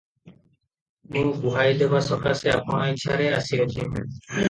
ମୁଁ 1.17 1.35
ଗୁହାଇ 1.45 1.77
ଦେବା 1.83 2.03
ସକାଶେ 2.09 2.53
ଆପଣା 2.57 2.91
ଇଛାରେ 2.99 3.33
ଆସିଅଛି। 3.41 3.81